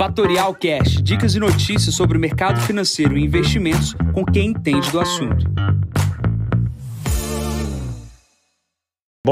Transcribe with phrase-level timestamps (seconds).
[0.00, 4.98] Fatorial Cash, dicas e notícias sobre o mercado financeiro e investimentos com quem entende do
[4.98, 5.44] assunto.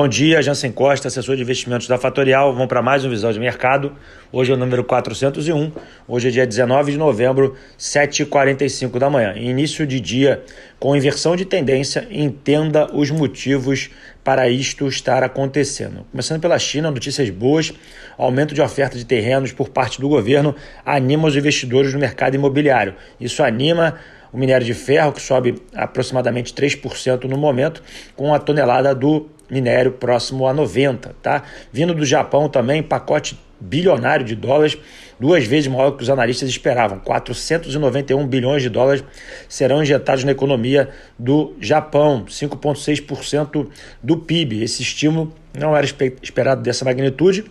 [0.00, 2.52] Bom dia, Jansen Costa, assessor de investimentos da Fatorial.
[2.52, 3.96] Vamos para mais um Visão de Mercado.
[4.30, 5.72] Hoje é o número 401.
[6.06, 9.34] Hoje é dia 19 de novembro, 7h45 da manhã.
[9.36, 10.44] Início de dia
[10.78, 12.06] com inversão de tendência.
[12.12, 13.90] Entenda os motivos
[14.22, 16.06] para isto estar acontecendo.
[16.12, 17.74] Começando pela China, notícias boas.
[18.16, 20.54] Aumento de oferta de terrenos por parte do governo
[20.86, 22.94] anima os investidores no mercado imobiliário.
[23.20, 23.96] Isso anima
[24.32, 27.82] o minério de ferro, que sobe aproximadamente 3% no momento,
[28.14, 31.42] com a tonelada do minério próximo a 90, tá?
[31.72, 34.78] Vindo do Japão também, pacote bilionário de dólares,
[35.18, 36.98] duas vezes maior que os analistas esperavam.
[37.00, 39.02] 491 bilhões de dólares
[39.48, 43.68] serão injetados na economia do Japão, 5,6%
[44.02, 44.62] do PIB.
[44.62, 45.86] Esse estímulo não era
[46.22, 47.44] esperado dessa magnitude.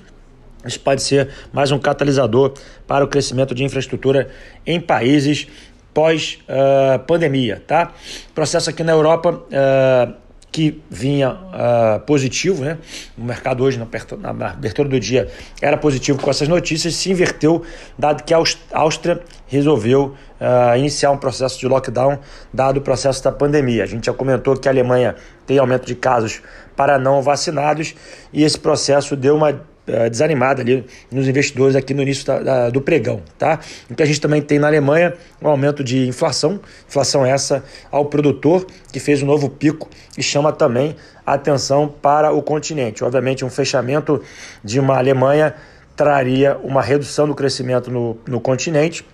[0.66, 2.54] Isso pode ser mais um catalisador
[2.86, 4.30] para o crescimento de infraestrutura
[4.66, 5.48] em países
[5.94, 7.92] pós-pandemia, uh, tá?
[8.36, 10.27] Processo aqui na Europa uh,
[10.58, 12.80] que vinha uh, positivo, né?
[13.16, 15.30] O mercado hoje, na, abertura do dia,
[15.62, 17.64] era positivo com essas notícias, se inverteu,
[17.96, 18.40] dado que a
[18.72, 22.18] Áustria resolveu uh, iniciar um processo de lockdown,
[22.52, 23.84] dado o processo da pandemia.
[23.84, 26.42] A gente já comentou que a Alemanha tem aumento de casos
[26.76, 27.94] para não vacinados
[28.34, 32.70] e esse processo deu uma eh, desanimada ali nos investidores aqui no início da, da,
[32.70, 33.60] do pregão, tá?
[33.90, 38.68] Então a gente também tem na Alemanha um aumento de inflação, inflação essa ao produtor
[38.92, 43.04] que fez um novo pico e chama também a atenção para o continente.
[43.04, 44.22] Obviamente um fechamento
[44.64, 45.56] de uma Alemanha
[45.96, 49.06] traria uma redução do crescimento no, no continente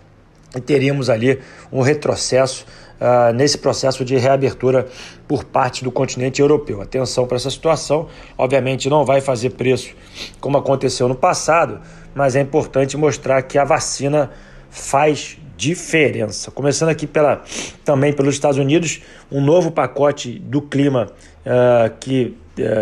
[0.55, 1.39] e teríamos ali
[1.71, 2.65] um retrocesso
[2.99, 4.87] uh, nesse processo de reabertura
[5.27, 6.81] por parte do continente europeu.
[6.81, 9.95] Atenção para essa situação, obviamente não vai fazer preço
[10.39, 11.81] como aconteceu no passado,
[12.13, 14.31] mas é importante mostrar que a vacina
[14.69, 16.51] faz diferença.
[16.51, 17.43] Começando aqui pela,
[17.85, 21.09] também pelos Estados Unidos, um novo pacote do clima
[21.45, 22.35] uh, que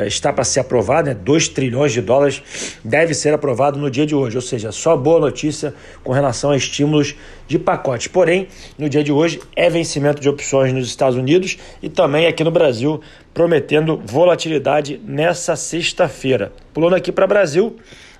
[0.05, 2.41] está para ser aprovado, né, 2 trilhões de dólares,
[2.83, 4.35] deve ser aprovado no dia de hoje.
[4.35, 5.73] Ou seja, só boa notícia
[6.03, 7.15] com relação a estímulos
[7.47, 8.07] de pacotes.
[8.07, 12.43] Porém, no dia de hoje é vencimento de opções nos Estados Unidos e também aqui
[12.43, 13.01] no Brasil,
[13.33, 16.51] prometendo volatilidade nessa sexta-feira.
[16.73, 17.77] Pulando aqui para o Brasil,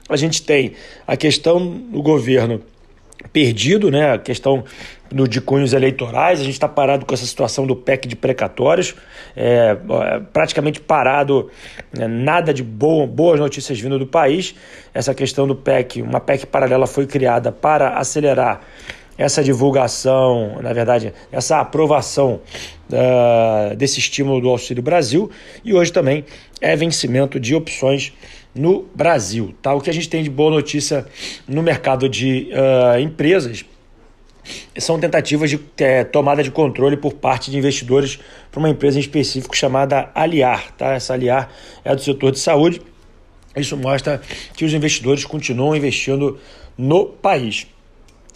[0.09, 0.73] a gente tem
[1.05, 2.61] a questão do governo
[3.31, 4.13] perdido, né?
[4.13, 4.63] A questão
[5.11, 8.95] do, de cunhos eleitorais, a gente está parado com essa situação do PEC de precatórios,
[9.35, 11.49] é, é, praticamente parado,
[11.97, 12.07] né?
[12.07, 14.55] nada de boa, boas notícias vindo do país.
[14.93, 18.61] Essa questão do PEC, uma PEC paralela foi criada para acelerar
[19.21, 22.41] essa divulgação, na verdade, essa aprovação
[22.89, 25.29] uh, desse estímulo do Auxílio Brasil
[25.63, 26.25] e hoje também
[26.59, 28.13] é vencimento de opções
[28.55, 29.53] no Brasil.
[29.61, 29.75] Tá?
[29.75, 31.05] O que a gente tem de boa notícia
[31.47, 33.63] no mercado de uh, empresas
[34.79, 38.17] são tentativas de é, tomada de controle por parte de investidores
[38.51, 40.71] para uma empresa em específico chamada Aliar.
[40.71, 40.93] Tá?
[40.93, 41.51] Essa Aliar
[41.85, 42.81] é do setor de saúde.
[43.55, 44.19] Isso mostra
[44.55, 46.39] que os investidores continuam investindo
[46.75, 47.67] no país.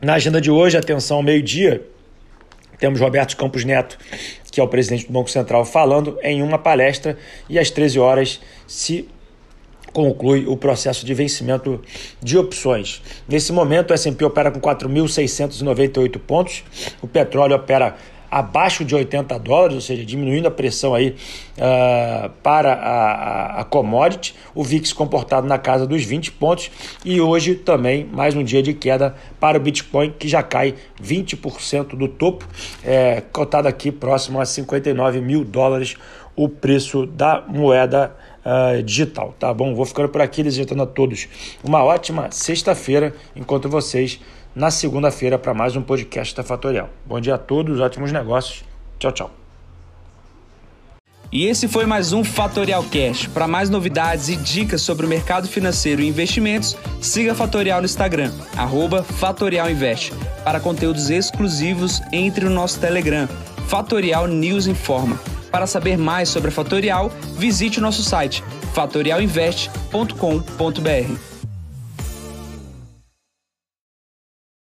[0.04, 1.82] Na agenda de hoje, atenção meio-dia,
[2.78, 3.98] temos Roberto Campos Neto,
[4.52, 7.18] que é o presidente do Banco Central, falando em uma palestra
[7.50, 9.08] e às 13 horas se
[9.94, 11.82] conclui o processo de vencimento
[12.22, 13.02] de opções.
[13.26, 16.66] Nesse momento, o S&P opera com 4.698 pontos,
[17.02, 17.96] o petróleo opera
[18.36, 21.16] abaixo de 80 dólares, ou seja, diminuindo a pressão aí
[21.58, 26.70] uh, para a, a, commodity, o VIX comportado na casa dos 20 pontos
[27.06, 31.96] e hoje também mais um dia de queda para o Bitcoin que já cai 20%
[31.96, 32.46] do topo,
[32.84, 35.96] é, cotado aqui próximo a 59 mil dólares
[36.36, 38.14] o preço da moeda
[38.46, 39.74] uh, digital, tá bom?
[39.74, 41.30] Vou ficando por aqui desejando a todos
[41.64, 43.14] uma ótima sexta-feira.
[43.34, 44.20] Encontro vocês
[44.56, 46.90] na segunda-feira para mais um podcast da Fatorial.
[47.06, 48.64] Bom dia a todos, ótimos negócios.
[48.98, 49.32] Tchau, tchau.
[51.32, 53.28] E esse foi mais um Fatorial Cash.
[53.28, 57.86] Para mais novidades e dicas sobre o mercado financeiro e investimentos, siga a Fatorial no
[57.86, 58.32] Instagram,
[59.20, 60.14] @fatorialinvest.
[60.46, 63.28] Para conteúdos exclusivos, entre no nosso Telegram,
[63.68, 65.20] Fatorial News Informa.
[65.52, 68.44] Para saber mais sobre a Fatorial, visite o nosso site
[68.74, 71.35] fatorialinvest.com.br.